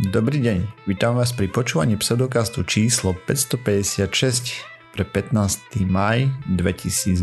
[0.00, 4.64] Dobrý deň, vítam vás pri počúvaní pseudokastu číslo 556
[4.96, 5.84] pre 15.
[5.84, 7.20] maj 2022.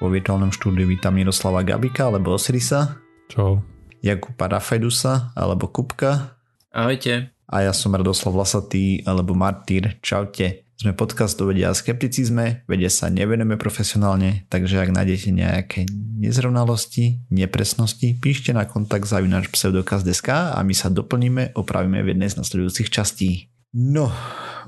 [0.00, 2.96] Vo virtuálnom štúdiu vítam Miroslava Gabika alebo Osirisa.
[3.28, 3.60] Čau.
[4.00, 6.40] Jakuba Rafajdusa alebo Kupka.
[6.72, 7.28] Ahojte.
[7.52, 10.00] A ja som Radoslav Lasatý alebo Martýr.
[10.00, 10.64] Čaute.
[10.82, 15.86] Sme podcast o vede a skepticizme, vede sa nevenujeme profesionálne, takže ak nájdete nejaké
[16.18, 22.42] nezrovnalosti, nepresnosti, píšte na kontakt zavinač pseudokaz.sk a my sa doplníme, opravíme v jednej z
[22.42, 23.54] nasledujúcich častí.
[23.70, 24.10] No,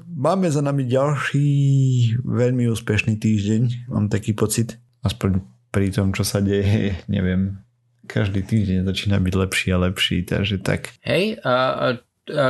[0.06, 1.50] máme za nami ďalší
[2.22, 5.42] veľmi úspešný týždeň, mám taký pocit, aspoň
[5.74, 7.58] pri tom, čo sa deje, neviem,
[8.06, 10.94] každý týždeň začína byť lepší a lepší, takže tak.
[11.02, 11.86] Hej, a, a,
[12.30, 12.44] a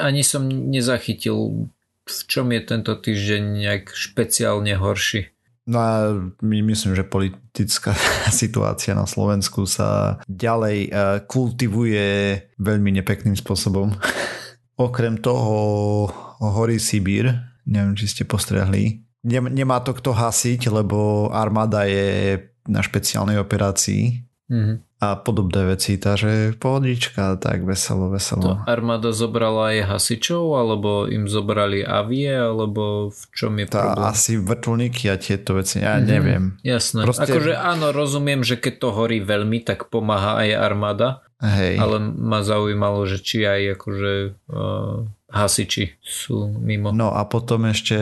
[0.00, 1.68] ani som nezachytil
[2.08, 5.28] v čom je tento týždeň nejak špeciálne horší?
[5.68, 5.92] No a
[6.40, 7.92] my myslím, že politická
[8.32, 10.90] situácia na Slovensku sa ďalej e,
[11.28, 12.06] kultivuje
[12.56, 13.92] veľmi nepekným spôsobom.
[14.88, 16.08] Okrem toho
[16.40, 17.34] horí Sibír,
[17.68, 19.04] neviem, či ste postrehli.
[19.28, 22.38] Nemá to kto hasiť, lebo armáda je
[22.70, 24.24] na špeciálnej operácii.
[24.48, 28.42] Mm-hmm a podobné veci, takže pohodička, tak veselo, veselo.
[28.42, 34.10] To armáda zobrala aj hasičov, alebo im zobrali avie, alebo v čom je tá problém?
[34.10, 36.10] Asi vrtulníky a tieto veci, ja mm-hmm.
[36.10, 36.44] neviem.
[36.66, 37.30] Jasné, Proste...
[37.30, 41.78] akože áno, rozumiem, že keď to horí veľmi, tak pomáha aj armáda, Hej.
[41.78, 44.12] ale ma zaujímalo, že či aj akože
[44.50, 46.90] uh, hasiči sú mimo.
[46.90, 47.96] No a potom ešte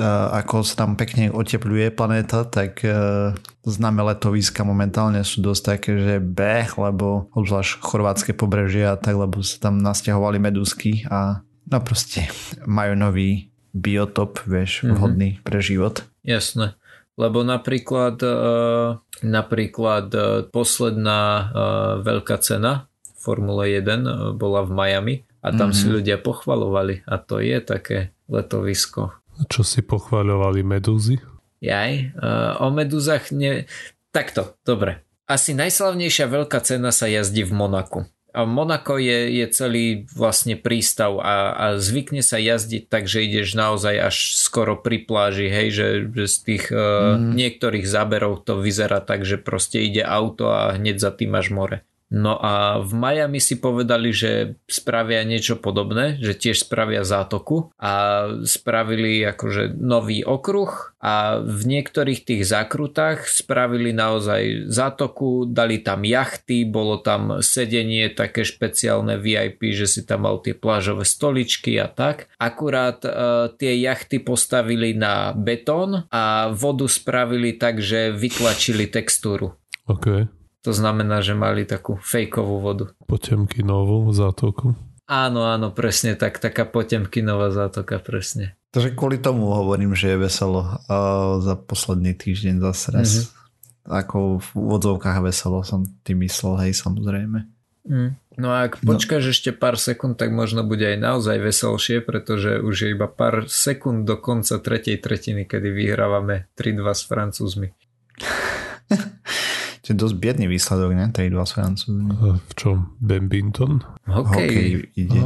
[0.00, 6.14] ako sa tam pekne otepluje planéta, tak uh, známe letoviska momentálne sú dosť také, že
[6.16, 12.24] beh, lebo obzvlášť chorvátske pobrežie a tak, lebo sa tam nasťahovali medúsky a no proste
[12.64, 14.96] majú nový biotop, vieš, mm-hmm.
[14.96, 16.08] vhodný pre život.
[16.24, 16.72] Jasné.
[17.20, 21.52] Lebo napríklad, uh, napríklad uh, posledná
[22.00, 22.88] veľká cena
[23.20, 25.78] Formule 1 bola v Miami a tam mm-hmm.
[25.78, 31.20] si ľudia pochvalovali a to je také letovisko čo si pochváľovali medúzy?
[31.62, 33.70] Jaj, uh, o medúzach ne...
[34.12, 35.06] Takto, dobre.
[35.24, 38.00] Asi najslavnejšia veľká cena sa jazdí v Monaku.
[38.32, 43.52] A Monako je, je celý vlastne prístav a, a zvykne sa jazdiť tak, že ideš
[43.52, 47.36] naozaj až skoro pri pláži, hej, že, že z tých uh, mm.
[47.36, 51.84] niektorých záberov to vyzerá tak, že proste ide auto a hneď za tým máš more.
[52.12, 58.28] No a v Miami si povedali, že spravia niečo podobné, že tiež spravia zátoku a
[58.44, 66.68] spravili akože nový okruh a v niektorých tých zákrutách spravili naozaj zátoku, dali tam jachty,
[66.68, 72.28] bolo tam sedenie také špeciálne VIP, že si tam mal tie plážové stoličky a tak.
[72.36, 73.10] Akurát e,
[73.56, 79.56] tie jachty postavili na betón a vodu spravili tak, že vytlačili textúru.
[79.88, 80.41] Okay.
[80.62, 82.84] To znamená, že mali takú fejkovú vodu.
[83.10, 84.78] Potemkinovú zátoku.
[85.10, 88.54] Áno, áno, presne tak, taká potemkinová zátoka, presne.
[88.72, 90.96] Takže kvôli tomu hovorím, že je veselo a
[91.42, 93.10] za posledný týždeň zase raz.
[93.10, 93.40] Mm-hmm.
[93.82, 97.44] Ako v úvodzovkách veselo som tým myslel, hej, samozrejme.
[97.82, 98.14] Mm.
[98.38, 98.94] No a ak no.
[98.94, 99.32] počkáš no.
[99.34, 104.08] ešte pár sekúnd, tak možno bude aj naozaj veselšie, pretože už je iba pár sekúnd
[104.08, 107.68] do konca tretej tretiny, kedy vyhrávame 3-2 s Francúzmi.
[109.82, 111.10] To je dosť biedný výsledok, ne?
[111.10, 112.06] 3-2 s Francúzmi.
[112.38, 112.94] V čom?
[113.02, 113.82] Badminton?
[114.06, 114.46] Hokej.
[114.46, 115.20] Hokej ide.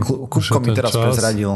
[0.00, 1.04] Kupko mi teraz čas.
[1.04, 1.52] prezradil.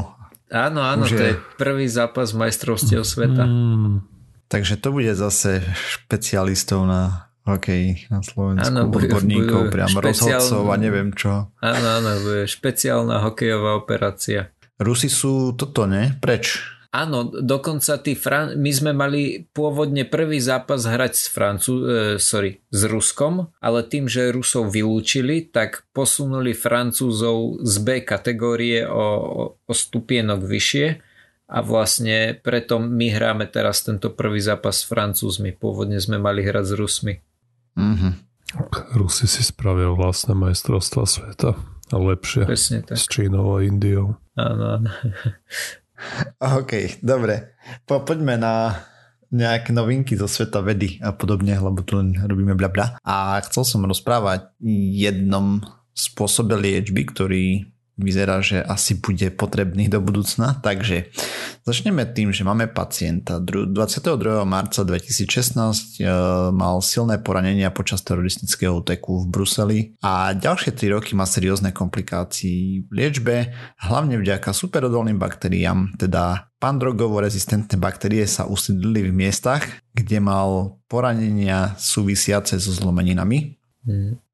[0.53, 1.33] Áno, áno, Už to je...
[1.33, 3.45] je prvý zápas majstrovstiev sveta.
[3.49, 4.05] Mm.
[4.49, 10.37] Takže to bude zase špecialistov na hokej na Slovensku, áno, odborníkov, priam špeciál...
[10.37, 11.49] rozhodcov a neviem čo.
[11.65, 14.53] Áno, áno, bude špeciálna hokejová operácia.
[14.81, 16.17] Rusi sú toto, ne?
[16.21, 16.61] Preč?
[16.89, 22.65] Áno, dokonca tí Fran- my sme mali pôvodne prvý zápas hrať s Francú- e, sorry,
[22.73, 29.05] s Ruskom, ale tým, že Rusov vylúčili, tak posunuli Francúzov z B kategórie o,
[29.53, 30.87] o stupienok vyššie
[31.49, 35.53] a vlastne preto my hráme teraz tento prvý zápas s Francúzmi.
[35.53, 37.15] Pôvodne sme mali hrať s Rusmi.
[37.77, 38.13] Mm-hmm.
[38.97, 41.53] Rusi si spravia vlastné majstrovstva sveta
[41.93, 42.97] a lepšie Presne tak.
[42.97, 44.17] s Čínou a Indiou.
[44.41, 44.89] Áno, áno.
[46.39, 47.59] OK, dobre.
[47.85, 48.55] Po, poďme na
[49.29, 52.87] nejaké novinky zo sveta vedy a podobne, lebo tu len robíme bla bla.
[53.05, 54.49] A chcel som rozprávať
[54.97, 55.61] jednom
[55.93, 57.45] spôsobe liečby, ktorý
[57.99, 60.63] vyzerá, že asi bude potrebný do budúcna.
[60.63, 61.11] Takže
[61.67, 63.43] začneme tým, že máme pacienta.
[63.43, 64.47] 22.
[64.47, 66.07] marca 2016 e,
[66.55, 72.87] mal silné poranenia počas teroristického úteku v Bruseli a ďalšie 3 roky má seriózne komplikácií
[72.87, 73.51] v liečbe,
[73.83, 81.75] hlavne vďaka superodolným baktériám, teda pandrogovo rezistentné baktérie sa usídlili v miestach, kde mal poranenia
[81.79, 83.58] súvisiace so zlomeninami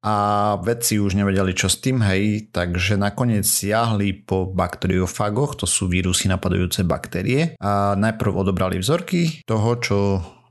[0.03, 0.15] A
[0.59, 6.27] vedci už nevedeli, čo s tým, hej, takže nakoniec siahli po bakteriofagoch, to sú vírusy
[6.27, 7.55] napadajúce baktérie.
[7.63, 9.97] A najprv odobrali vzorky toho, čo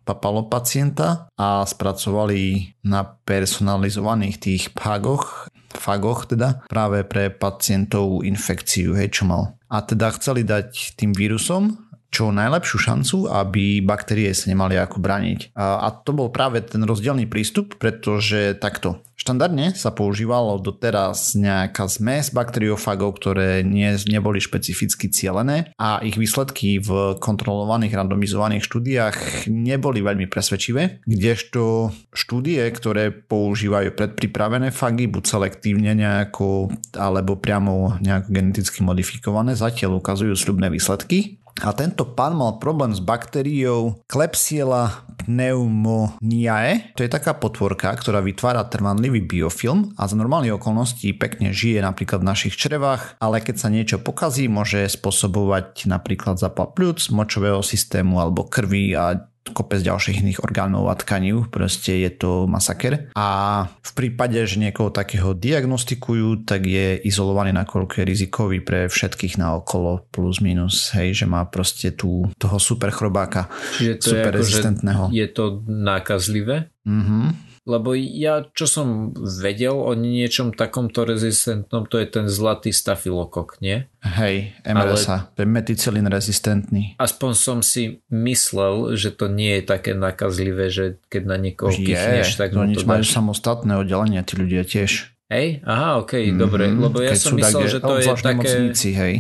[0.05, 9.11] papalo pacienta a spracovali na personalizovaných tých pagoch fagoch teda práve pre pacientov infekciu, hej,
[9.11, 9.59] čo mal.
[9.67, 11.75] A teda chceli dať tým vírusom
[12.15, 15.59] čo najlepšiu šancu, aby baktérie sa nemali ako braniť.
[15.59, 19.03] A, to bol práve ten rozdielný prístup, pretože takto.
[19.15, 26.83] Štandardne sa používalo doteraz nejaká zmes bakteriofagov, ktoré nie, neboli špecificky cielené a ich výsledky
[26.83, 29.17] v kontrolovaných randomizovaných štúdiách
[29.49, 38.29] neboli veľmi presvedčivé, kdežto štúdie, ktoré používajú predpripravené fagy, buď selektívne nejako, alebo priamo nejako
[38.29, 41.39] geneticky modifikované, zatiaľ ukazujú sľubné výsledky.
[41.63, 46.95] A tento pán mal problém s baktériou Klebsiella pneumoniae.
[46.99, 52.21] To je taká potvorka, ktorá vytvára trvanlivý biofilm a za normálnych okolností pekne žije napríklad
[52.21, 58.19] v našich črevách, ale keď sa niečo pokazí, môže spôsobovať napríklad zapal pľúc, močového systému
[58.19, 63.13] alebo krvi a kopec ďalších iných orgánov a tkaní, proste je to masaker.
[63.13, 63.29] A
[63.69, 69.61] v prípade, že niekoho takého diagnostikujú, tak je izolovaný nakoľko je rizikový pre všetkých na
[69.61, 74.33] okolo plus minus, hej, že má proste tú, toho super chrobáka, Čiže to super je
[74.33, 75.03] ako, rezistentného.
[75.13, 76.73] Je to nákazlivé?
[76.89, 77.54] Mhm.
[77.65, 83.89] Lebo ja, čo som vedel o niečom takomto rezistentnom, to je ten zlatý stafilokok, nie?
[84.05, 85.33] Hej, MRSA, Ale...
[85.33, 86.93] to je meticilín rezistentný.
[87.01, 91.89] Aspoň som si myslel, že to nie je také nakazlivé, že keď na niekoho je,
[91.89, 95.17] pichneš, tak no nič, majú samostatné oddelenie, tí ľudia tiež.
[95.33, 98.53] Hej, aha, okej, okay, mm, dobre, lebo ja som myslel, že to je také...
[98.77, 99.15] hej.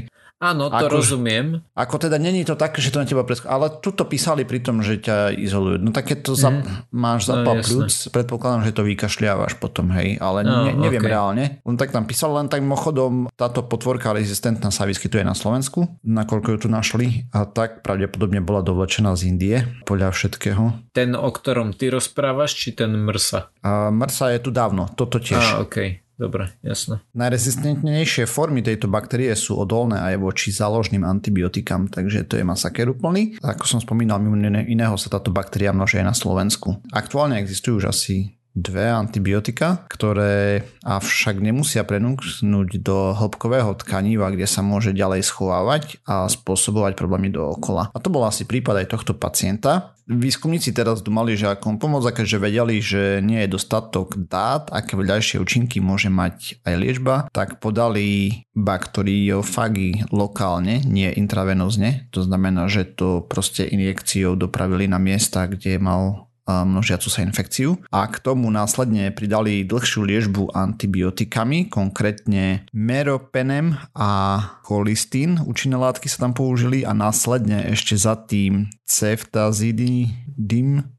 [0.44, 1.64] Áno, to ako, rozumiem.
[1.73, 3.49] Ako teda není to také, že to na teba presk...
[3.49, 5.81] Ale tu to písali pri tom, že ťa izolujú.
[5.81, 6.52] No tak keď to za...
[6.52, 6.93] mm.
[6.93, 10.20] máš zapal no, plúc, predpokladám, že to vykašľávaš potom, hej.
[10.20, 11.12] Ale no, ne, neviem okay.
[11.17, 11.44] reálne.
[11.64, 16.49] On tak tam písal, len tak mimochodom táto potvorka rezistentná sa vyskytuje na Slovensku, nakoľko
[16.52, 17.25] ju tu našli.
[17.32, 19.56] A tak pravdepodobne bola dovlečená z Indie,
[19.88, 20.93] podľa všetkého.
[20.93, 23.49] Ten, o ktorom ty rozprávaš, či ten mrsa?
[23.64, 25.40] A mrsa je tu dávno, toto tiež.
[25.40, 26.03] A, okay.
[26.14, 27.02] Dobre, jasné.
[27.11, 33.34] Najrezistentnejšie formy tejto baktérie sú odolné aj voči záložným antibiotikám, takže to je masaker úplný.
[33.43, 36.78] Ako som spomínal, mimo iného sa táto baktéria množí aj na Slovensku.
[36.94, 44.62] Aktuálne existujú už asi dve antibiotika, ktoré avšak nemusia prenúknuť do hĺbkového tkaniva, kde sa
[44.62, 47.90] môže ďalej schovávať a spôsobovať problémy dookola.
[47.90, 49.98] A to bol asi prípad aj tohto pacienta.
[50.06, 55.40] Výskumníci teraz domali, že ako pomôcť, keďže vedeli, že nie je dostatok dát, aké vedľajšie
[55.40, 62.12] účinky môže mať aj liečba, tak podali bakteriofágy lokálne, nie intravenózne.
[62.12, 68.05] To znamená, že to proste injekciou dopravili na miesta, kde mal množiacu sa infekciu a
[68.08, 76.37] k tomu následne pridali dlhšiu liežbu antibiotikami, konkrétne meropenem a cholistín, účinné látky sa tam
[76.37, 80.14] použili a následne ešte za tým ceftazidin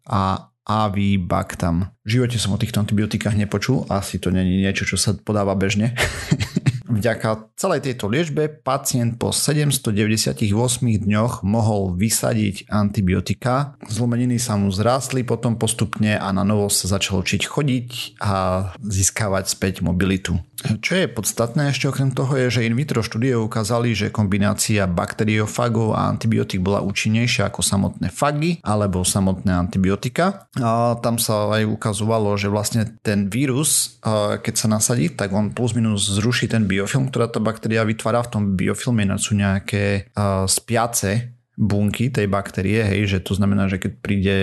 [0.10, 1.94] a avibactam.
[2.02, 5.94] V živote som o týchto antibiotikách nepočul, asi to není niečo, čo sa podáva bežne.
[6.86, 10.46] Vďaka celej tejto liečbe pacient po 798
[10.86, 13.74] dňoch mohol vysadiť antibiotika.
[13.90, 17.90] Zlomeniny sa mu zrástli potom postupne a na novo sa začal učiť chodiť
[18.22, 20.38] a získavať späť mobilitu.
[20.66, 25.94] Čo je podstatné ešte okrem toho je, že in vitro štúdie ukázali, že kombinácia bakteriofagov
[25.94, 30.50] a antibiotik bola účinnejšia ako samotné fagy alebo samotné antibiotika.
[30.58, 34.02] A tam sa aj ukazovalo, že vlastne ten vírus,
[34.42, 38.32] keď sa nasadí, tak on plus minus zruší ten biofilm, ktorá tá baktéria vytvára v
[38.32, 43.92] tom biofilme, sú nejaké uh, spiace bunky tej baktérie, hej, že to znamená, že keď
[44.04, 44.38] príde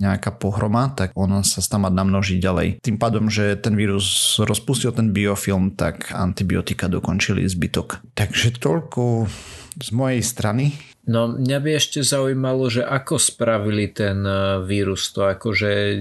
[0.00, 2.68] nejaká pohroma, tak ona sa tam má namnožiť ďalej.
[2.82, 8.02] Tým pádom, že ten vírus rozpustil ten biofilm, tak antibiotika dokončili zbytok.
[8.18, 9.30] Takže toľko
[9.78, 10.74] z mojej strany.
[11.04, 16.00] No mňa by ešte zaujímalo, že ako spravili ten e, vírus to, akože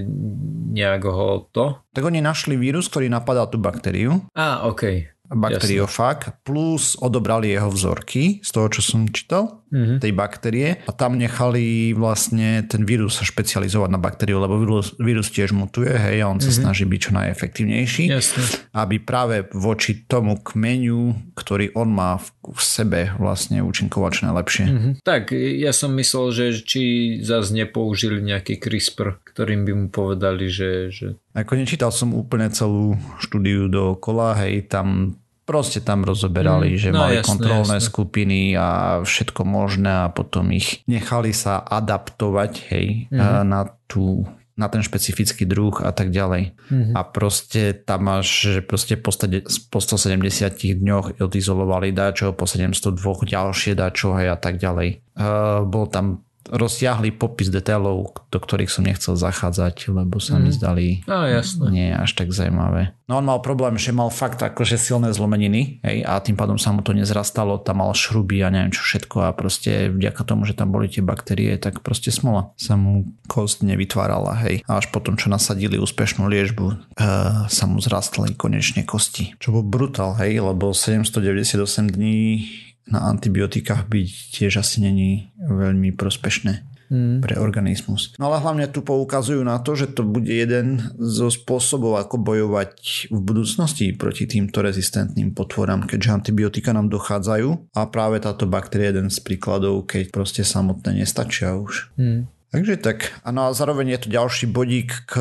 [0.71, 1.83] nejak ho to?
[1.91, 4.23] Tak oni našli vírus, ktorý napadal tú baktériu.
[4.31, 5.11] Á, okej.
[5.11, 9.97] Okay bakteriofag, plus odobrali jeho vzorky z toho, čo som čítal, mm-hmm.
[9.99, 15.33] tej baktérie a tam nechali vlastne ten vírus sa špecializovať na baktériu, lebo vírus, vírus
[15.33, 16.61] tiež mutuje, hej, a on sa mm-hmm.
[16.61, 18.41] snaží byť čo najefektívnejší, Jasne.
[18.77, 24.65] aby práve voči tomu kmeňu, ktorý on má v, v sebe vlastne účinkovať čo najlepšie.
[24.69, 24.93] Mm-hmm.
[25.01, 26.83] Tak, ja som myslel, že či
[27.25, 32.93] zase nepoužili nejaký CRISPR, ktorým by mu povedali, že, že ako nečítal som úplne celú
[33.17, 37.89] štúdiu dookola, hej, tam proste tam rozoberali, mm, že no, mali jasné, kontrolné jasné.
[37.91, 38.67] skupiny a
[39.03, 43.43] všetko možné a potom ich nechali sa adaptovať hej, mm.
[43.43, 44.23] na tú
[44.53, 46.53] na ten špecifický druh a tak ďalej.
[46.53, 46.93] Mm-hmm.
[46.93, 49.41] A proste tam máš, že proste po, stade,
[49.73, 52.93] po 170 dňoch odizolovali dáčo, po 702
[53.25, 55.01] ďalšie dáčo a tak ďalej.
[55.17, 60.41] Uh, bol tam rozsiahli popis detailov, do ktorých som nechcel zachádzať, lebo sa mm.
[60.41, 60.55] mi mhm.
[60.55, 61.67] zdali no, jasne.
[61.71, 62.95] nie až tak zaujímavé.
[63.03, 66.71] No on mal problém, že mal fakt akože silné zlomeniny hej, a tým pádom sa
[66.71, 70.55] mu to nezrastalo, tam mal šruby a neviem čo všetko a proste vďaka tomu, že
[70.55, 74.63] tam boli tie baktérie, tak proste smola sa mu kost nevytvárala, hej.
[74.65, 79.35] A až potom, čo nasadili úspešnú liežbu, uh, sa mu zrastali konečne kosti.
[79.37, 82.47] Čo bol brutál, hej, lebo 798 dní
[82.87, 87.17] na antibiotikách byť tiež asi není veľmi prospešné mm.
[87.25, 88.13] pre organizmus.
[88.21, 92.71] No ale hlavne tu poukazujú na to, že to bude jeden zo spôsobov, ako bojovať
[93.09, 98.99] v budúcnosti proti týmto rezistentným potvorám, keďže antibiotika nám dochádzajú a práve táto baktéria je
[98.99, 101.95] jeden z príkladov, keď proste samotné nestačia už.
[101.97, 102.29] Mm.
[102.53, 103.09] Takže tak.
[103.25, 105.17] A no a zároveň je to ďalší bodík k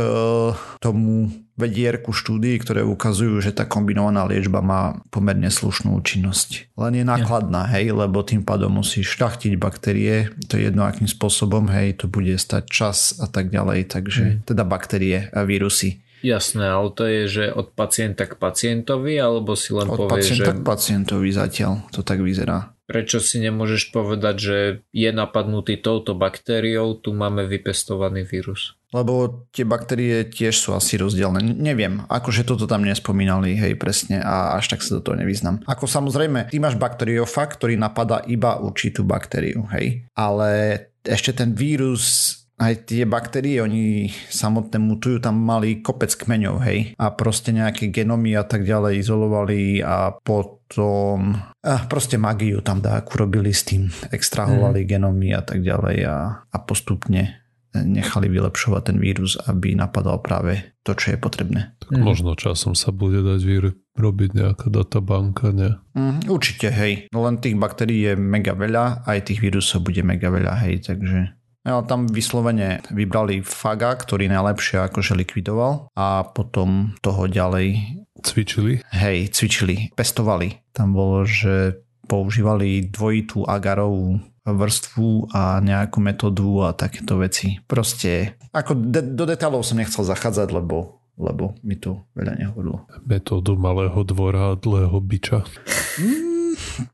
[0.84, 6.76] tomu vedierku štúdií, ktoré ukazujú, že tá kombinovaná liečba má pomerne slušnú účinnosť.
[6.76, 11.72] Len je nákladná, hej, lebo tým pádom musíš šľachtiť baktérie, to je jedno akým spôsobom,
[11.72, 14.36] hej, to bude stať čas a tak ďalej, takže mm.
[14.52, 16.01] teda baktérie a vírusy.
[16.22, 20.42] Jasné, ale to je, že od pacienta k pacientovi, alebo si len od povie, že...
[20.42, 22.72] Od pacienta k pacientovi zatiaľ, to tak vyzerá.
[22.86, 24.56] Prečo si nemôžeš povedať, že
[24.92, 28.76] je napadnutý touto baktériou, tu máme vypestovaný vírus?
[28.92, 31.40] Lebo tie baktérie tiež sú asi rozdielne.
[31.40, 35.64] Neviem, akože toto tam nespomínali, hej, presne, a až tak sa do toho nevyznam.
[35.64, 40.04] Ako samozrejme, ty máš bakteriofag, ktorý napadá iba určitú baktériu, hej.
[40.12, 40.50] Ale
[41.00, 46.94] ešte ten vírus aj tie baktérie, oni samotné mutujú, tam mali kopec kmeňov, hej.
[47.00, 53.14] A proste nejaké genomy a tak ďalej izolovali a potom a proste magiu tam dáku
[53.14, 53.86] robili s tým.
[54.10, 54.88] Extrahovali mm.
[54.88, 57.42] genomy a tak ďalej a, a postupne
[57.72, 61.72] nechali vylepšovať ten vírus, aby napadal práve to, čo je potrebné.
[61.80, 62.04] Tak mm.
[62.04, 63.40] možno časom sa bude dať
[63.96, 65.80] robiť nejaká databanka, ne?
[65.96, 67.08] Mm, určite, hej.
[67.08, 71.32] Len tých baktérií je mega veľa, aj tých vírusov bude mega veľa, hej, takže...
[71.62, 77.78] No, tam vyslovene vybrali Faga, ktorý najlepšie akože likvidoval a potom toho ďalej...
[78.22, 78.82] Cvičili?
[78.90, 80.58] Hej, cvičili, pestovali.
[80.74, 81.78] Tam bolo, že
[82.10, 87.62] používali dvojitú agarovú vrstvu a nejakú metódu a takéto veci.
[87.62, 92.88] Proste, ako de- do detálov som nechcel zachádzať, lebo lebo mi to veľa nehovorilo.
[93.04, 95.44] Metódu malého dvora a dlhého biča.
[96.00, 96.31] Mm,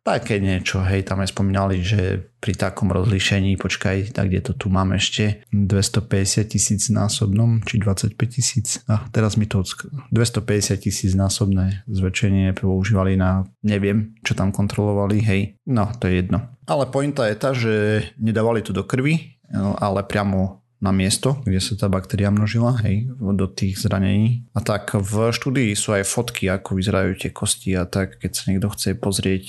[0.03, 4.67] také niečo, hej, tam aj spomínali, že pri takom rozlíšení, počkaj, tak kde to tu
[4.71, 9.67] mám ešte, 250 tisíc násobnom, či 25 tisíc, a teraz mi to
[10.15, 16.47] 250 tisíc násobné zväčšenie používali na, neviem, čo tam kontrolovali, hej, no, to je jedno.
[16.69, 21.59] Ale pointa je tá, že nedávali to do krvi, no, ale priamo na miesto, kde
[21.59, 24.47] sa tá baktéria množila, hej, do tých zranení.
[24.55, 28.43] A tak v štúdii sú aj fotky, ako vyzerajú tie kosti a tak, keď sa
[28.47, 29.45] niekto chce pozrieť,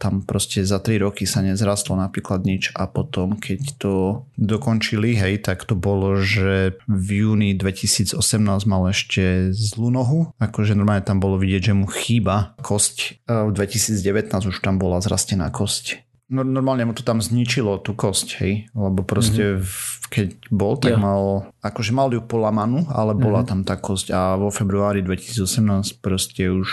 [0.00, 5.44] tam proste za 3 roky sa nezrastlo napríklad nič a potom, keď to dokončili, hej,
[5.44, 8.16] tak to bolo, že v júni 2018
[8.64, 13.28] mal ešte zlú nohu, akože normálne tam bolo vidieť, že mu chýba kosť.
[13.28, 18.28] V 2019 už tam bola zrastená kosť no, normálne mu to tam zničilo tú kosť,
[18.40, 20.08] hej, lebo proste mm-hmm.
[20.08, 20.98] keď bol, tak ja.
[20.98, 23.50] mal, akože mal ju polamanú, ale bola mm-hmm.
[23.52, 26.68] tam tá kosť a vo februári 2018 proste už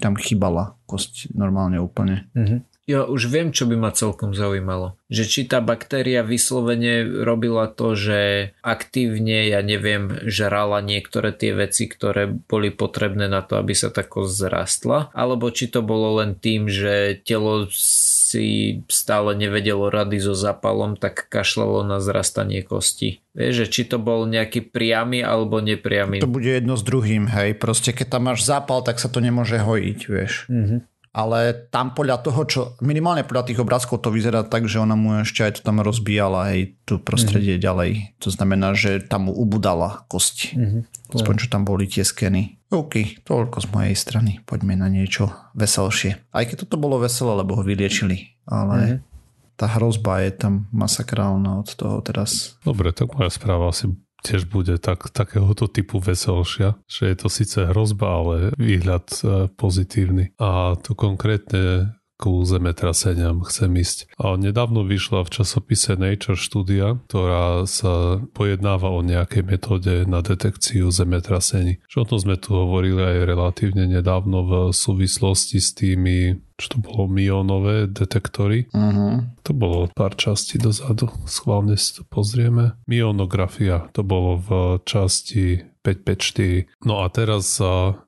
[0.00, 2.26] tam chýbala kosť normálne úplne.
[2.32, 2.60] Mm-hmm.
[2.90, 4.98] Ja už viem, čo by ma celkom zaujímalo.
[5.06, 11.86] Že či tá baktéria vyslovene robila to, že aktívne, ja neviem, žrala niektoré tie veci,
[11.86, 16.66] ktoré boli potrebné na to, aby sa tako zrastla, alebo či to bolo len tým,
[16.66, 17.70] že telo
[18.30, 18.44] si
[18.86, 23.18] stále nevedelo rady so zapalom, tak kašlalo na zrastanie kosti.
[23.34, 26.22] Vieš, že či to bol nejaký priamy alebo nepriamy.
[26.22, 27.58] To bude jedno s druhým, hej.
[27.58, 30.46] Proste keď tam máš zápal, tak sa to nemôže hojiť, vieš.
[30.46, 34.94] Mm-hmm ale tam podľa toho, čo minimálne podľa tých obrázkov to vyzerá tak, že ona
[34.94, 37.66] mu ešte aj to tam rozbíjala aj tu prostredie mm-hmm.
[37.66, 37.90] ďalej.
[38.22, 40.54] To znamená, že tam mu ubudala kosť.
[40.54, 40.82] Mm-hmm.
[41.18, 42.59] Aspoň čo tam boli tie skeny.
[42.70, 44.32] OK, toľko z mojej strany.
[44.46, 46.30] Poďme na niečo veselšie.
[46.30, 48.38] Aj keď toto bolo veselé, lebo ho vyliečili.
[48.46, 48.98] Ale mm-hmm.
[49.58, 52.54] tá hrozba je tam masakrálna od toho teraz.
[52.62, 57.58] Dobre, tak moja správa asi tiež bude tak, takéhoto typu veselšia, že je to síce
[57.72, 60.36] hrozba, ale výhľad e, pozitívny.
[60.36, 64.12] A to konkrétne ku zemetraseniam chcem ísť.
[64.20, 70.92] A nedávno vyšla v časopise Nature štúdia, ktorá sa pojednáva o nejakej metóde na detekciu
[70.92, 71.80] zemetrasení.
[71.88, 76.78] Čo o tom sme tu hovorili aj relatívne nedávno v súvislosti s tými čo to
[76.84, 78.68] bolo, mionové detektory.
[78.68, 79.24] Uh-huh.
[79.48, 82.76] To bolo pár častí dozadu, schválne si to pozrieme.
[82.84, 84.48] Mionografia, to bolo v
[84.84, 86.84] časti 554.
[86.84, 87.56] No a teraz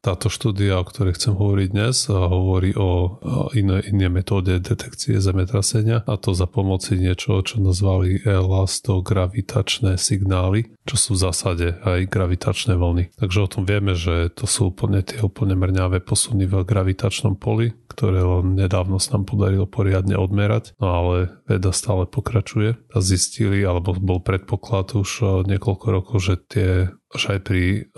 [0.04, 3.20] táto štúdia, o ktorej chcem hovoriť dnes, hovorí o
[3.56, 10.96] iné, iné metóde detekcie zemetrasenia a to za pomoci niečo, čo nazvali elastogravitačné signály, čo
[11.00, 13.16] sú v zásade aj gravitačné vlny.
[13.16, 17.72] Takže o tom vieme, že to sú úplne tie úplne mrňavé posuny v gravitačnom poli,
[17.92, 22.80] ktoré len nedávno sa nám podarilo poriadne odmerať, no ale veda stále pokračuje.
[22.90, 26.70] A zistili, alebo bol predpoklad už niekoľko rokov, že tie
[27.12, 27.92] že aj pri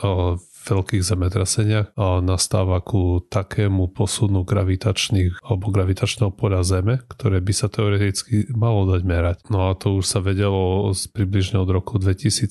[0.64, 1.92] veľkých zemetraseniach
[2.24, 9.02] nastáva ku takému posunu gravitačných alebo gravitačného poľa Zeme, ktoré by sa teoreticky malo dať
[9.04, 9.36] merať.
[9.52, 12.48] No a to už sa vedelo približne od roku 2017,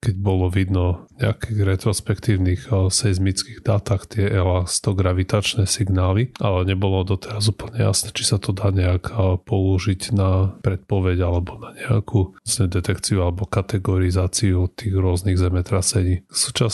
[0.00, 8.10] keď bolo vidno nejakých retrospektívnych seizmických dátach tie elastogravitačné signály, ale nebolo doteraz úplne jasné,
[8.10, 9.12] či sa to dá nejak
[9.44, 16.24] použiť na predpoveď alebo na nejakú detekciu alebo kategorizáciu tých rôznych zemetrasení.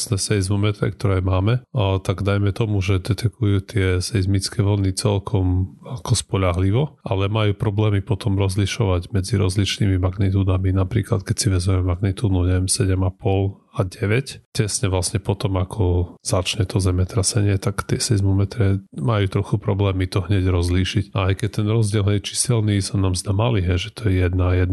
[0.07, 6.15] Súčasné seizmometre, ktoré máme, a tak dajme tomu, že detekujú tie seizmické vlny celkom ako
[6.15, 10.71] spolahlivo, ale majú problémy potom rozlišovať medzi rozličnými magnitúdami.
[10.71, 14.56] Napríklad, keď si vezmeme magnitúdu, neviem, 7,5 a 9.
[14.56, 20.49] Tesne vlastne potom, ako začne to zemetrasenie, tak tie seizmometre majú trochu problémy to hneď
[20.49, 21.12] rozlíšiť.
[21.12, 24.25] A aj keď ten rozdiel je číselný, sa nám zdá malý, he, že to je
[24.25, 24.73] 1, 1,5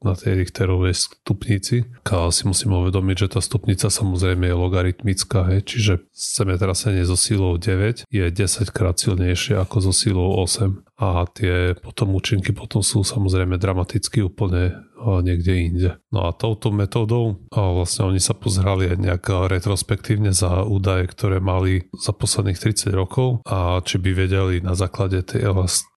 [0.00, 1.84] na tej Richterovej stupnici.
[2.08, 7.60] A si musíme uvedomiť, že tá stupnica samozrejme je logaritmická, he, čiže zemetrasenie so sílou
[7.60, 13.00] 9 je 10 krát silnejšie ako so sílou 8 a tie potom účinky potom sú
[13.00, 14.84] samozrejme dramaticky úplne
[15.24, 15.90] niekde inde.
[16.12, 21.88] No a touto metódou vlastne oni sa pozerali aj nejak retrospektívne za údaje, ktoré mali
[21.96, 25.88] za posledných 30 rokov a či by vedeli na základe tej elast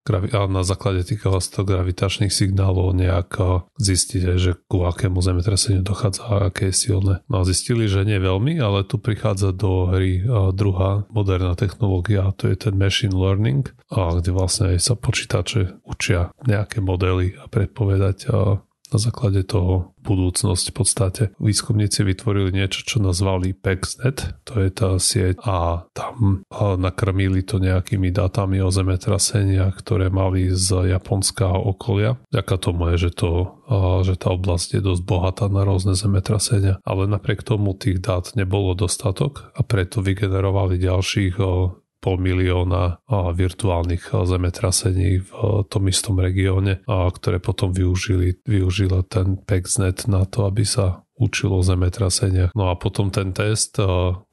[0.51, 3.39] na základe tých gravitačných signálov nejak
[3.79, 7.23] zistiť, že ku akému zemetraseniu dochádza a aké je silné.
[7.31, 10.19] No a zistili, že nie veľmi, ale tu prichádza do hry
[10.51, 16.35] druhá moderná technológia a to je ten machine learning, a kde vlastne sa počítače učia
[16.43, 18.27] nejaké modely a predpovedať
[18.93, 21.23] na základe toho budúcnosť v podstate.
[21.41, 28.13] Výskumníci vytvorili niečo, čo nazvali PEXNet, to je tá sieť a tam nakrmili to nejakými
[28.13, 32.19] dátami o zemetraseniach, ktoré mali z Japonska a okolia.
[32.29, 33.31] Ďaká tomu je, že, to,
[34.03, 38.75] že tá oblasť je dosť bohatá na rôzne zemetrasenia, ale napriek tomu tých dát nebolo
[38.77, 41.35] dostatok a preto vygenerovali ďalších
[42.03, 42.99] pol milióna
[43.31, 45.31] virtuálnych zemetrasení v
[45.71, 51.63] tom istom regióne, ktoré potom využili, využila ten PEXNet na to, aby sa učilo o
[51.63, 52.57] zemetraseniach.
[52.57, 53.77] No a potom ten test,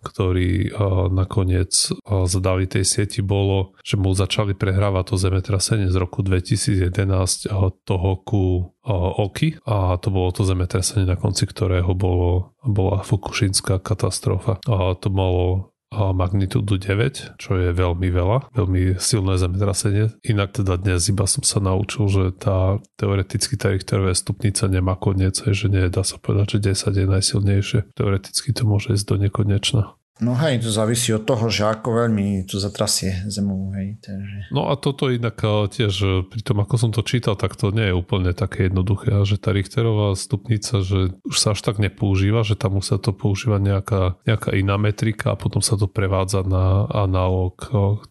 [0.01, 0.73] ktorý
[1.13, 1.93] nakoniec
[2.25, 7.53] zadali tej sieti bolo, že mu začali prehrávať to zemetrasenie z roku 2011
[7.85, 8.75] toho ku
[9.21, 14.57] Oki a to bolo to zemetrasenie, na konci ktorého bolo, bola Fukushinská katastrofa.
[14.65, 20.15] A to malo magnitúdu 9, čo je veľmi veľa, veľmi silné zemetrasenie.
[20.23, 25.43] Inak teda dnes iba som sa naučil, že tá teoreticky tá Richterová stupnica nemá koniec,
[25.43, 27.81] že nie dá sa povedať, že 10 je najsilnejšie.
[27.99, 30.00] Teoreticky to môže ísť do nekonečna.
[30.21, 33.97] No hej, to závisí od toho, že ako veľmi to zatrasie zemou, hej.
[34.05, 34.53] Takže...
[34.53, 35.41] No a toto inak
[35.73, 39.41] tiež, pri tom ako som to čítal, tak to nie je úplne také jednoduché, že
[39.41, 44.03] tá Richterová stupnica, že už sa až tak nepoužíva, že tam musia to používať nejaká,
[44.29, 47.57] nejaká iná metrika a potom sa to prevádza na analóg,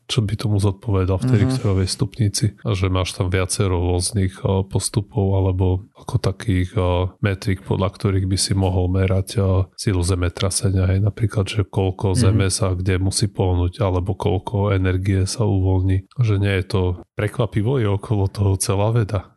[0.10, 1.46] čo by tomu zodpovedal v tej uh-huh.
[1.54, 6.74] Richterovej stupnici a že máš tam viacero rôznych postupov alebo ako takých
[7.22, 9.38] metrik, podľa ktorých by si mohol merať
[9.78, 12.32] sílu zemetrasenia, hej, napríklad, že koľko koľko mm-hmm.
[12.32, 16.08] zeme sa kde musí pohnúť, alebo koľko energie sa uvoľní.
[16.16, 16.82] Že nie je to
[17.20, 19.36] prekvapivo, je okolo toho celá veda.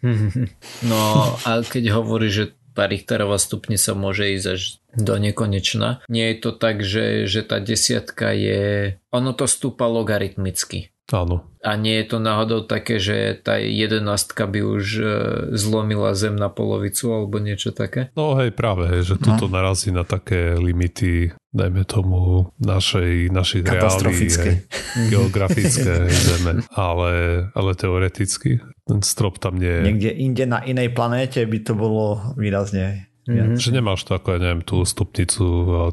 [0.90, 1.00] no
[1.42, 6.06] a keď hovorí, že tá Richterová stupnica môže ísť až do nekonečna.
[6.06, 8.96] Nie je to tak, že, že tá desiatka je...
[9.10, 10.94] Ono to stúpa logaritmicky.
[11.10, 11.46] Áno.
[11.60, 15.04] A nie je to náhodou také, že tá jedenastka by už e,
[15.60, 18.08] zlomila zem na polovicu alebo niečo také?
[18.16, 19.60] No hej, práve, hej, že tuto no.
[19.60, 24.32] narazí na také limity, dajme tomu, našej, našich reálí,
[25.12, 28.56] geografické zeme, ale, ale teoreticky
[28.88, 29.82] ten strop tam nie je.
[29.84, 33.62] Niekde inde na inej planéte by to bolo výrazne Mm-hmm.
[33.62, 35.44] Že nemáš to ako, ja neviem, tú stupnicu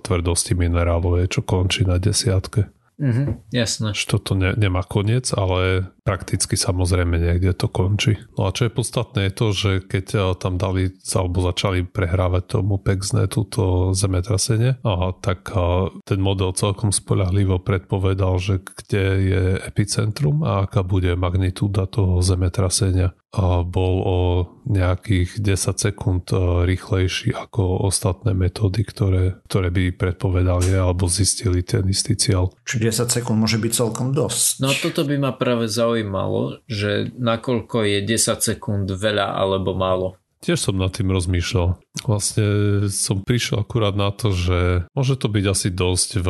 [0.01, 2.71] tvrdosti minerálov, čo končí na desiatke.
[2.97, 3.93] Mhm, jasné.
[3.93, 8.15] Že toto ne, nemá koniec, ale prakticky samozrejme niekde to končí.
[8.39, 12.55] No a čo je podstatné je to, že keď eh, tam dali alebo začali prehrávať
[12.55, 19.43] tomu Pexnetu to zemetrasenie, a tak eh, ten model celkom spoľahlivo predpovedal, že kde je
[19.67, 24.19] epicentrum a aká bude magnitúda toho zemetrasenia a bol o
[24.67, 31.83] nejakých 10 sekúnd e, rýchlejší ako ostatné metódy, ktoré, ktoré by predpovedali alebo zistili ten
[31.91, 32.55] istý cieľ.
[32.63, 34.63] Čiže 10 sekúnd môže byť celkom dosť.
[34.63, 35.96] No toto by ma práve zaujímalo,
[36.67, 40.19] že nakoľko je 10 sekúnd veľa alebo málo.
[40.43, 41.81] Tiež som nad tým rozmýšľal.
[42.05, 42.47] Vlastne
[42.91, 46.29] som prišiel akurát na to, že môže to byť asi dosť v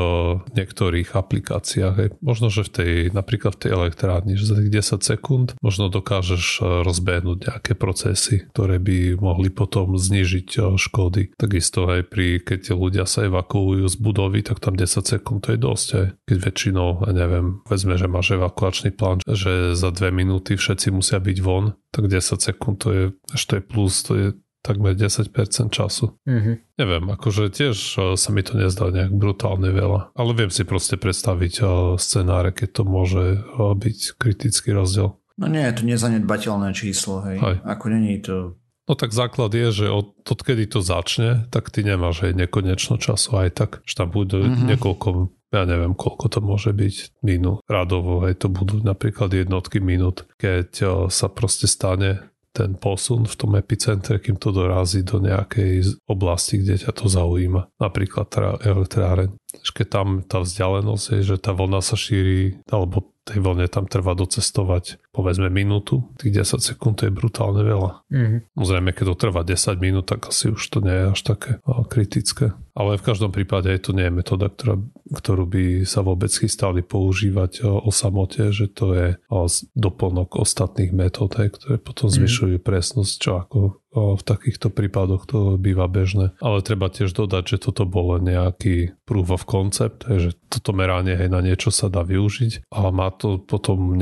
[0.54, 2.22] niektorých aplikáciách.
[2.22, 6.46] Možno, že v tej, napríklad v tej elektrárni, že za tých 10 sekúnd možno dokážeš
[6.60, 11.36] eh, rozbehnúť nejaké procesy, ktoré by mohli potom znižiť eh, škody.
[11.36, 15.60] Takisto aj pri, keď ľudia sa evakuujú z budovy, tak tam 10 sekúnd to je
[15.60, 15.88] dosť.
[15.98, 16.08] Hej.
[16.28, 21.18] Keď väčšinou, ja neviem, vezme, že máš evakuačný plán, že za dve minúty všetci musia
[21.18, 24.28] byť von, tak 10 sekúnd to je, je plus, to je
[24.66, 25.32] takmer 10%
[25.72, 26.18] času.
[26.28, 26.56] Mm-hmm.
[26.78, 27.78] Neviem, akože tiež
[28.20, 31.54] sa mi to nezdá nejak brutálne veľa, ale viem si proste predstaviť
[31.96, 33.24] scenáre, keď to môže
[33.58, 35.16] byť kritický rozdiel.
[35.38, 37.38] No nie, je to nezanedbateľné číslo, hej.
[37.38, 37.56] Aj.
[37.78, 38.58] Ako není to...
[38.88, 43.36] No tak základ je, že od, odkedy to začne, tak ty nemáš hej nekonečno času
[43.46, 44.68] aj tak, že tam bude mm-hmm.
[44.74, 50.28] niekoľko ja neviem, koľko to môže byť minút radovo, hej, to budú napríklad jednotky minút,
[50.36, 56.58] keď sa proste stane ten posun v tom epicentre, kým to dorazí do nejakej oblasti,
[56.58, 57.78] kde ťa to zaujíma.
[57.78, 58.34] Napríklad
[58.66, 59.38] elektráreň.
[59.62, 64.16] Keď tam tá vzdialenosť je, že tá vlna sa šíri, alebo tej vlne tam trvá
[64.16, 68.08] docestovať povedzme minútu, tých 10 sekúnd to je brutálne veľa.
[68.08, 68.40] Mm-hmm.
[68.56, 71.52] Samozrejme, keď to trvá 10 minút, tak asi už to nie je až také
[71.92, 72.56] kritické.
[72.78, 74.80] Ale v každom prípade aj to nie je metóda, ktorá,
[75.12, 80.94] ktorú by sa vôbec chystali používať o, o samote, že to je o, doplnok ostatných
[80.96, 82.14] metód, ktoré potom mhm.
[82.16, 82.70] zvyšujú mm-hmm.
[82.70, 83.58] presnosť, čo ako
[83.96, 86.36] v takýchto prípadoch to býva bežné.
[86.44, 91.32] Ale treba tiež dodať, že toto bolo nejaký proof of concept, že toto meranie hej,
[91.32, 93.96] na niečo sa dá využiť a má to potom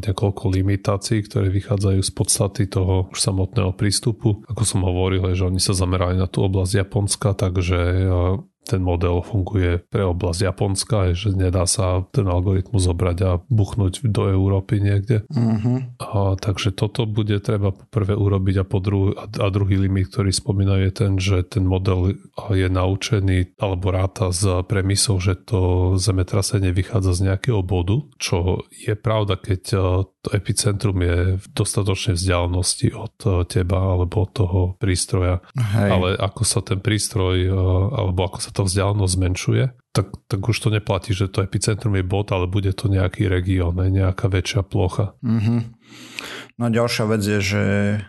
[0.00, 4.44] niekoľko limitácií, ktoré vychádzajú z podstaty toho už samotného prístupu.
[4.48, 7.78] Ako som hovoril, že oni sa zamerali na tú oblasť Japonska, takže
[8.64, 14.32] ten model funguje pre oblasť Japonska, že nedá sa ten algoritmus zobrať a buchnúť do
[14.32, 15.28] Európy niekde.
[15.28, 15.84] Uh-huh.
[16.00, 20.82] A, takže toto bude treba prvé urobiť a, po dru- a druhý limit, ktorý spomínajú
[20.88, 22.16] je ten, že ten model
[22.50, 28.96] je naučený alebo ráta s premisou, že to zemetrasenie vychádza z nejakého bodu, čo je
[28.96, 29.60] pravda, keď
[30.24, 35.44] to epicentrum je v dostatočnej vzdialenosti od teba alebo od toho prístroja.
[35.52, 35.90] Hej.
[35.92, 37.52] Ale ako sa ten prístroj
[37.92, 39.62] alebo ako sa tá vzdialenosť zmenšuje,
[39.94, 43.74] tak, tak už to neplatí, že to epicentrum je bod, ale bude to nejaký región,
[43.74, 45.18] nejaká väčšia plocha.
[45.22, 45.58] Mm-hmm.
[46.58, 47.62] No ďalšia vec je, že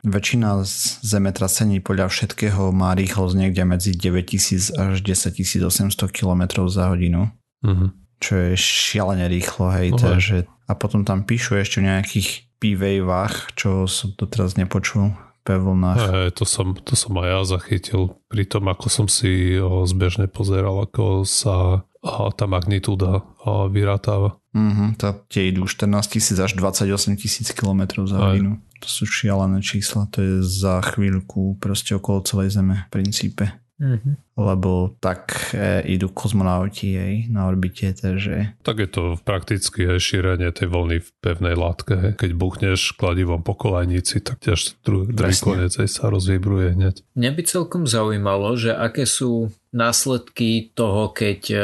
[0.06, 0.62] väčšina
[1.02, 7.34] zemetrasení podľa všetkého má rýchlosť niekde medzi 9000 až 10800 km za hodinu.
[7.66, 7.90] Mm-hmm.
[8.22, 9.94] Čo je šialene rýchlo, hej.
[9.94, 10.02] Okay.
[10.02, 10.38] Takže,
[10.70, 15.14] a potom tam píšu ešte o nejakých p-wavách, čo som doteraz nepočul
[15.54, 15.98] vlnách.
[16.02, 20.26] Hey, to, som, to som aj ja zachytil pri tom, ako som si ho zbežne
[20.26, 24.38] pozeral, ako sa a tá magnitúda a vyratáva.
[24.54, 28.62] Mm-hmm, tá tie idú 14 tisíc až 28 tisíc km za hodinu.
[28.80, 33.65] To sú šialené čísla, to je za chvíľku proste okolo celej Zeme v princípe.
[33.76, 34.40] Mm-hmm.
[34.40, 38.56] Lebo tak e, idú kozmonauti jej na orbite, takže...
[38.64, 41.94] Tak je to prakticky aj šírenie tej vlny v pevnej látke.
[42.00, 42.12] Hej.
[42.16, 46.96] Keď buchneš kladivom po kolajnici, tak tiež druhý, druhý konec sa rozvibruje hneď.
[47.20, 51.58] Mňa by celkom zaujímalo, že aké sú následky toho, keď e,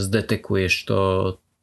[0.00, 0.98] zdetekuješ to,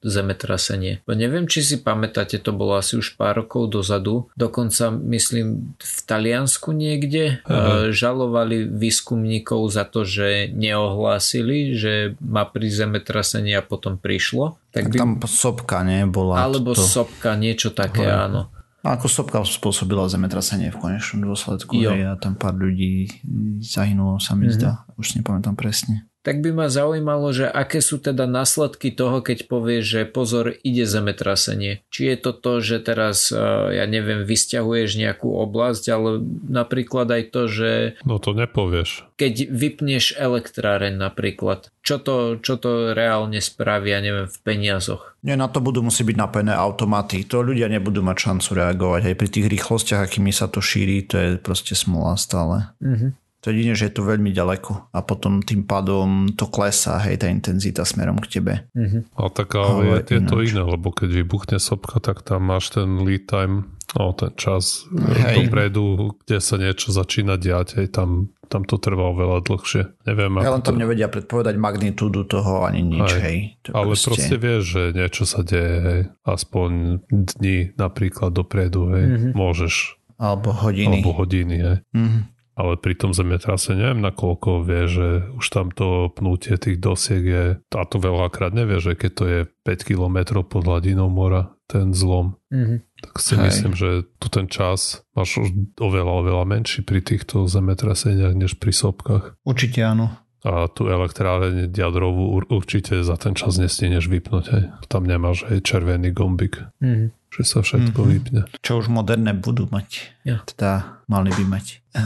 [0.05, 1.01] zemetrasenie.
[1.09, 6.69] Neviem, či si pamätáte, to bolo asi už pár rokov dozadu, dokonca myslím v Taliansku
[6.71, 7.41] niekde.
[7.41, 14.61] E, žalovali výskumníkov za to, že neohlásili, že má pri zemetrasenie a potom prišlo.
[14.69, 14.97] Tak by...
[15.01, 16.45] Tam sopka nebola.
[16.45, 16.85] Alebo to...
[16.85, 18.21] sopka, niečo také, Hore.
[18.29, 18.41] áno.
[18.85, 21.89] Ako sopka spôsobila zemetrasenie v konečnom dôsledku jo.
[21.89, 23.09] a tam pár ľudí
[23.57, 24.61] zahynulo, sa mi mm-hmm.
[24.61, 24.85] zdá.
[25.01, 29.45] Už si nepamätám presne tak by ma zaujímalo, že aké sú teda následky toho, keď
[29.45, 31.85] povieš, že pozor, ide zemetrasenie.
[31.93, 33.37] Či je to to, že teraz, e,
[33.77, 37.71] ja neviem, vysťahuješ nejakú oblasť, ale napríklad aj to, že...
[38.01, 39.05] No to nepovieš.
[39.21, 45.13] Keď vypneš elektráreň napríklad, čo to, čo to reálne spraví, ja neviem, v peniazoch?
[45.21, 47.21] Nie, na to budú musieť byť napojené automaty.
[47.29, 49.13] To ľudia nebudú mať šancu reagovať.
[49.13, 52.73] Aj pri tých rýchlostiach, akými sa to šíri, to je proste smola stále.
[52.81, 53.24] Mm-hmm.
[53.45, 57.29] To jedine, že je to veľmi ďaleko a potom tým pádom to klesá, hej, tá
[57.29, 58.53] intenzita smerom k tebe.
[58.73, 59.13] Mhm.
[59.13, 62.73] A tak ale, Ale je, je to iné, lebo keď vybuchne sopka, tak tam máš
[62.73, 65.45] ten lead time, no ten čas Hej.
[65.45, 65.85] dopredu,
[66.19, 69.93] kde sa niečo začína diať, hej, tam, tam to trvá oveľa dlhšie.
[70.03, 73.21] Neviem, Ja len tam to, nevedia predpovedať magnitúdu toho ani nič, Aj.
[73.21, 73.37] hej.
[73.63, 76.69] To ale proste vieš, že niečo sa deje, hej, aspoň
[77.07, 79.29] dni napríklad dopredu, hej, Mhm.
[79.33, 80.99] môžeš, Alebo hodiny.
[80.99, 81.77] alebo hodiny, hej.
[81.93, 82.19] Mhm.
[82.55, 87.45] Ale pri tom zemetrase neviem nakoľko vie, že už tam to pnutie tých dosiek je,
[87.59, 92.37] a to veľakrát nevie, že keď to je 5 km pod hladinou mora, ten zlom,
[92.53, 92.85] Mhm.
[93.01, 93.43] tak si Hej.
[93.49, 93.89] myslím, že
[94.21, 95.49] tu ten čas máš už
[95.81, 99.35] oveľa, oveľa menší pri týchto zemetraseniach než pri sopkách.
[99.43, 100.13] Určite áno.
[100.45, 104.45] A tú elektráreň jadrovú ur- určite za ten čas nestihneš vypnúť.
[104.47, 104.63] Hej.
[104.85, 107.09] Tam nemáš aj červený gombik, Mhm.
[107.33, 108.09] že sa všetko Mhm.
[108.13, 108.41] vypne.
[108.61, 110.13] Čo už moderné budú mať.
[110.21, 110.45] Ja.
[110.45, 111.81] Teda mali by mať.
[111.93, 112.03] A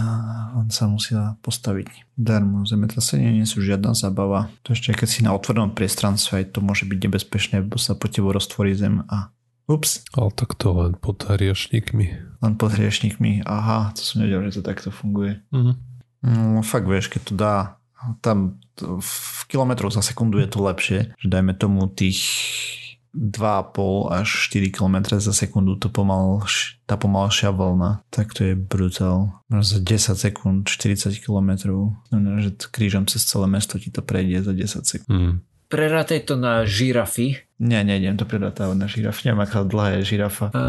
[0.55, 2.15] on sa musela postaviť.
[2.15, 4.47] Darmo, zemetrasenie nie sú žiadna zabava.
[4.63, 8.07] To ešte keď si na otvorenom priestranstve, aj to môže byť nebezpečné, lebo sa po
[8.07, 9.35] tebou roztvorí zem a
[9.67, 12.07] ups, Ale tak to len pod riešnikmi.
[12.39, 13.43] len pod hriešnikmi.
[13.43, 15.41] Aha, to som nevedel, že to takto funguje.
[15.51, 15.71] Mhm.
[16.21, 17.55] No fakt vieš, keď to dá
[18.21, 18.59] tam
[18.99, 22.23] v kilometroch za sekundu je to lepšie, že dajme tomu tých
[23.09, 26.45] 2,5 až 4 km za sekundu to pomal,
[26.85, 29.41] tá pomalšia vlna, tak to je brutál.
[29.49, 31.49] Za 10 sekúnd 40 km.
[32.13, 35.09] Znamená, že t- krížom cez celé mesto ti to prejde za 10 sekúnd.
[35.09, 35.33] Mhm.
[35.69, 37.48] Prerátaj to na žirafy.
[37.59, 39.19] Nie, nejdem to predátávať na žiraf.
[39.21, 40.47] Neviem, aká dlhá je žirafa.
[40.49, 40.63] A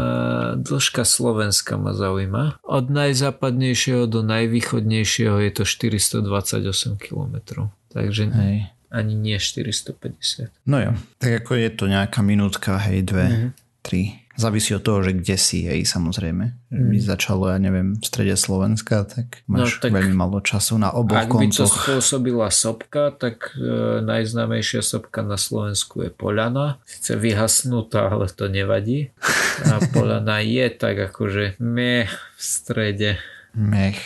[0.55, 2.59] dĺžka Slovenska ma zaujíma.
[2.61, 6.59] Od najzápadnejšieho do najvýchodnejšieho je to 428
[6.99, 7.35] km.
[7.87, 8.55] Takže Hej.
[8.87, 10.51] ani nie 450.
[10.63, 13.47] No jo, tak ako je to nejaká minútka, hej, dve, Mhm.
[13.81, 14.20] tri.
[14.41, 16.73] Závisí od toho, že kde si, hej, samozrejme.
[16.73, 16.97] Mm.
[16.97, 21.21] začalo, ja neviem, v strede Slovenska, tak No, máš tak veľmi málo času na oboch
[21.21, 21.85] Ak by to koncoch.
[21.85, 26.81] spôsobila sopka, tak e, najznámejšia sopka na Slovensku je Poľana.
[26.89, 29.13] Sice vyhasnutá, ale to nevadí.
[29.69, 33.11] A Poľana je tak akože meh v strede
[33.53, 33.99] Mech,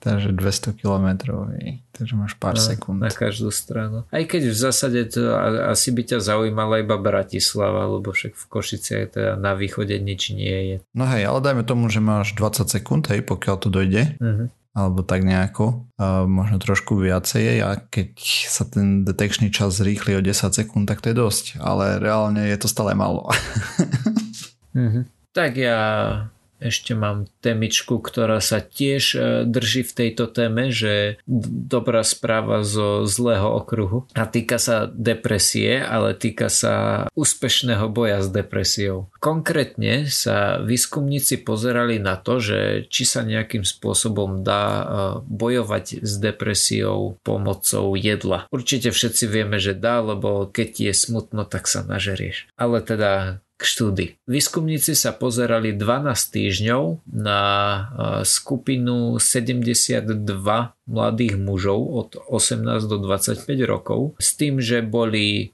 [0.00, 1.06] takže 200 km,
[1.54, 1.84] hej.
[1.96, 3.00] Takže máš pár na, sekúnd.
[3.00, 4.04] na každú stranu.
[4.12, 5.32] Aj keď v zásade to
[5.72, 10.58] asi by ťa zaujímala iba Bratislava, lebo však v Košiciach teda na východe nič nie
[10.68, 10.76] je.
[10.92, 14.20] No hej, ale dajme tomu, že máš 20 sekúnd, hej, pokiaľ to dojde.
[14.20, 14.52] Mhm.
[14.76, 18.12] alebo tak nejako, a možno trošku viacej a keď
[18.44, 22.58] sa ten detekčný čas zrýchli o 10 sekúnd, tak to je dosť, ale reálne je
[22.60, 23.24] to stále málo.
[24.76, 25.08] Mhm.
[25.32, 25.80] Tak ja
[26.58, 33.04] ešte mám temičku, ktorá sa tiež e, drží v tejto téme, že dobrá správa zo
[33.04, 39.12] zlého okruhu a týka sa depresie, ale týka sa úspešného boja s depresiou.
[39.20, 44.84] Konkrétne sa výskumníci pozerali na to, že či sa nejakým spôsobom dá e,
[45.28, 48.48] bojovať s depresiou pomocou jedla.
[48.48, 52.48] Určite všetci vieme, že dá, lebo keď je smutno, tak sa nažerieš.
[52.56, 54.28] Ale teda k štúdii.
[54.28, 57.80] Výskumníci sa pozerali 12 týždňov na e,
[58.28, 60.12] skupinu 72
[60.84, 65.44] mladých mužov od 18 do 25 rokov s tým, že boli e,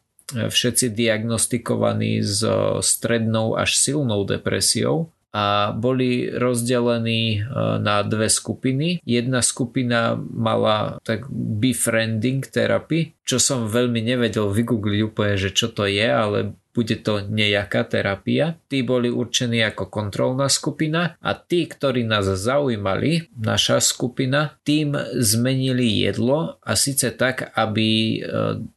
[0.51, 2.43] všetci diagnostikovaní s
[2.83, 7.41] strednou až silnou depresiou a boli rozdelení e,
[7.81, 9.01] na dve skupiny.
[9.07, 15.89] Jedna skupina mala tak befriending therapy, čo som veľmi nevedel vygoogliť úplne, že čo to
[15.89, 18.57] je, ale bude to nejaká terapia.
[18.67, 26.01] Tí boli určení ako kontrolná skupina a tí, ktorí nás zaujímali, naša skupina, tým zmenili
[26.01, 28.19] jedlo a síce tak, aby e,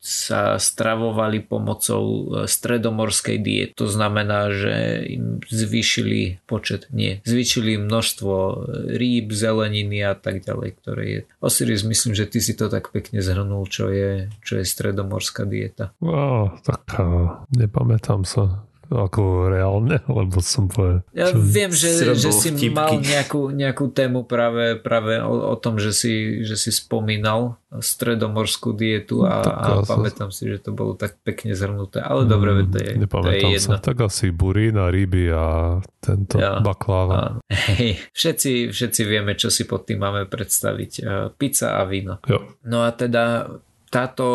[0.03, 3.73] sa stravovali pomocou e, stredomorskej diety.
[3.79, 8.55] To znamená, že im zvýšili počet, nie, zvýšili množstvo e,
[8.99, 11.21] rýb, zeleniny a tak ďalej, ktoré je.
[11.39, 15.95] Osiris, myslím, že ty si to tak pekne zhrnul, čo je, čo je stredomorská dieta.
[16.03, 17.45] No, tak uh,
[17.85, 21.01] nepamätám sa ako reálne, lebo som povedal.
[21.09, 22.69] Ja viem, že, že si vtipky.
[22.69, 28.71] mal nejakú, nejakú tému práve, práve o, o tom, že si, že si spomínal stredomorskú
[28.71, 31.97] dietu a, Tak a ja sa- pamätám si, že to bolo tak pekne zhrnuté.
[31.97, 33.73] Ale dobre, veď to je, to je jedno.
[33.73, 33.81] sa.
[33.81, 35.45] Tak asi burína, ryby a
[35.97, 36.61] tento Ja.
[36.61, 37.13] bakláva.
[37.17, 37.37] Áno.
[37.49, 40.91] Hej, všetci, všetci vieme, čo si pod tým máme predstaviť.
[40.99, 42.21] Eh, Pizza a víno.
[42.21, 42.53] Jo.
[42.63, 43.49] No a teda
[43.95, 44.27] táto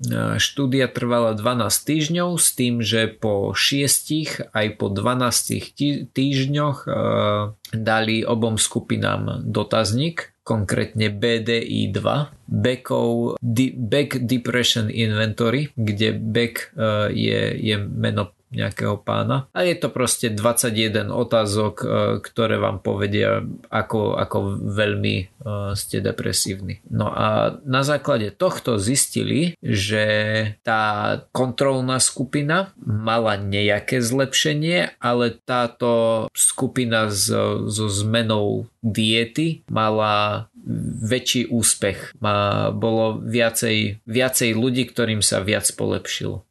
[0.00, 6.88] e, štúdia trvala 12 týždňov s tým, že po 6 aj po 12 tí- týždňoch
[6.88, 6.90] e,
[7.76, 17.12] dali obom skupinám dotazník, konkrétne BDI 2, Backov, Di- Back Depression Inventory, kde Back e,
[17.12, 19.50] je, je meno nejakého pána.
[19.52, 21.86] A je to proste 21 otázok, e,
[22.22, 25.24] ktoré vám povedia, ako, ako veľmi e,
[25.74, 26.80] ste depresívni.
[26.88, 30.04] No a na základe tohto zistili, že
[30.62, 40.46] tá kontrolná skupina mala nejaké zlepšenie, ale táto skupina so, so zmenou diety mala
[41.04, 42.16] väčší úspech.
[42.20, 46.44] Má, bolo viacej, viacej ľudí, ktorým sa viac polepšilo.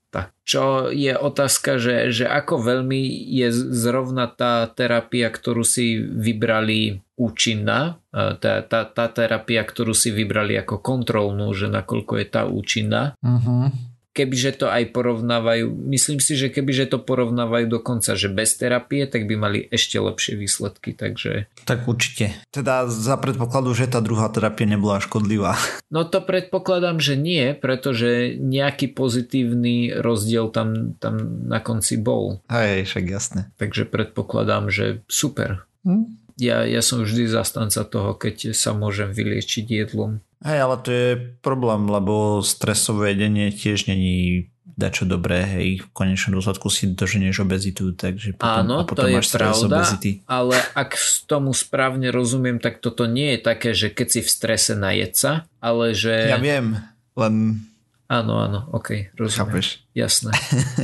[0.45, 7.97] Čo je otázka, že, že ako veľmi je zrovna tá terapia, ktorú si vybrali účinná,
[8.13, 13.17] tá, tá, tá terapia, ktorú si vybrali ako kontrolnú, že nakoľko je tá účinná.
[13.23, 19.10] Uh-huh kebyže to aj porovnávajú, myslím si, že kebyže to porovnávajú dokonca, že bez terapie,
[19.10, 21.49] tak by mali ešte lepšie výsledky, takže...
[21.65, 22.38] Tak určite.
[22.54, 25.58] Teda za predpokladu, že tá druhá terapia nebola škodlivá.
[25.93, 32.41] No to predpokladám, že nie, pretože nejaký pozitívny rozdiel tam, tam na konci bol.
[32.49, 33.54] Aj, však jasné.
[33.62, 35.62] Takže predpokladám, že super.
[35.86, 36.17] Hm?
[36.41, 40.17] Ja, ja som vždy zastanca toho, keď sa môžem vyliečiť jedlom.
[40.43, 46.41] Hej, ale to je problém, lebo stresové jedenie tiež není dačo dobré, hej, v konečnom
[46.41, 50.12] dôsledku si doženieš obezitu, takže potom, Áno, a potom to máš je pravda, obezity.
[50.25, 50.97] ale ak
[51.29, 55.45] tomu správne rozumiem, tak toto nie je také, že keď si v strese najed sa,
[55.62, 56.13] ale že...
[56.27, 56.82] Ja viem,
[57.13, 57.65] len...
[58.13, 59.58] Áno, áno, ok, rozumiem.
[59.58, 59.67] Chápeš?
[59.97, 60.34] Jasné.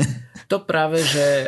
[0.52, 1.48] to práve, že e,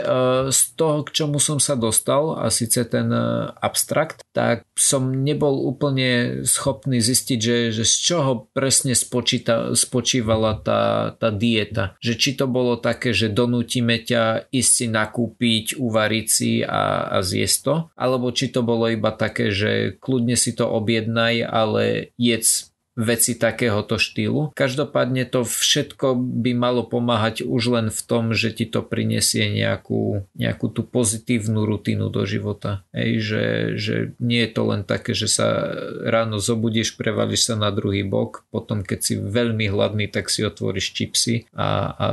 [0.53, 5.57] z toho, k čomu som sa dostal, a síce ten e, abstrakt, tak som nebol
[5.65, 11.97] úplne schopný zistiť, že, že z čoho presne spočíta, spočívala tá, tá dieta.
[11.97, 17.25] Že či to bolo také, že donútime ťa ísť si nakúpiť, uvariť si a, a
[17.25, 22.70] zjesť to, alebo či to bolo iba také, že kľudne si to objednaj, ale jedz
[22.99, 24.51] veci takéhoto štýlu.
[24.51, 30.27] Každopádne to všetko by malo pomáhať už len v tom, že ti to prinesie nejakú,
[30.35, 32.83] nejakú tú pozitívnu rutinu do života.
[32.91, 33.43] Ej, že,
[33.79, 35.71] že nie je to len také, že sa
[36.03, 40.91] ráno zobudíš, prevališ sa na druhý bok, potom keď si veľmi hladný, tak si otvoríš
[40.91, 42.05] čipsy a, a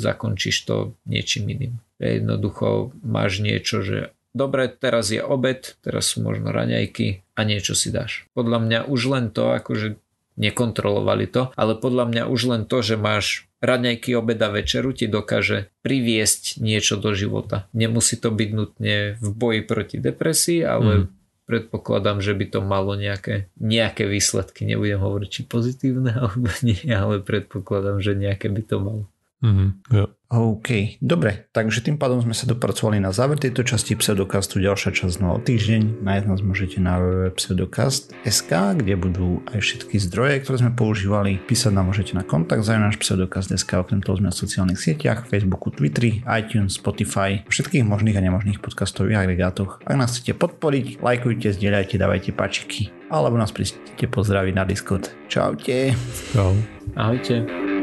[0.00, 1.74] zakončíš to niečím iným.
[2.00, 7.94] Jednoducho máš niečo, že dobre, teraz je obed, teraz sú možno raňajky a niečo si
[7.94, 8.26] dáš.
[8.34, 10.02] Podľa mňa už len to, akože
[10.34, 15.72] nekontrolovali to, ale podľa mňa už len to, že máš raňajky, obeda, večeru ti dokáže
[15.80, 17.66] priviesť niečo do života.
[17.72, 21.06] Nemusí to byť nutne v boji proti depresii, ale mm.
[21.48, 24.68] predpokladám, že by to malo nejaké, nejaké výsledky.
[24.68, 29.04] Nebudem hovoriť, či pozitívne alebo nie, ale predpokladám, že nejaké by to malo.
[29.44, 30.04] Mm-hmm, jo.
[30.34, 35.22] OK, dobre, takže tým pádom sme sa dopracovali na záver tejto časti Pseudocastu, ďalšia časť
[35.22, 36.02] no o týždeň.
[36.02, 41.38] Nájsť nás môžete na www.pseudocast.sk, kde budú aj všetky zdroje, ktoré sme používali.
[41.38, 45.70] Písať nám môžete na kontakt za náš pseudocast.sk, okrem toho sme na sociálnych sieťach, Facebooku,
[45.70, 49.86] Twitteri, iTunes, Spotify, všetkých možných a nemožných podcastových agregátoch.
[49.86, 55.14] Ak nás chcete podporiť, lajkujte, zdieľajte, dávajte pačiky alebo nás príďte pozdraviť na Discord.
[55.30, 55.94] Čaute.
[56.34, 56.58] Čau.
[56.98, 57.73] Ahojte.